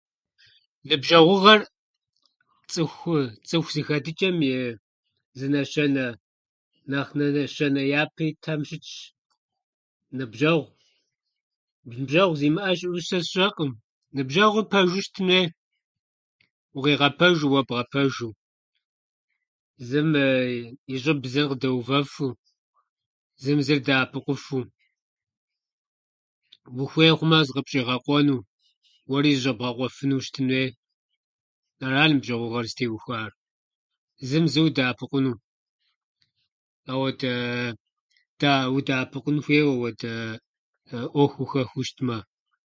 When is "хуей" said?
15.29-15.45, 30.49-30.69, 39.45-39.63